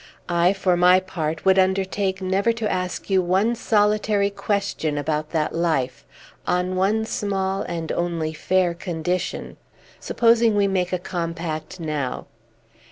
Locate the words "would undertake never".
1.45-2.51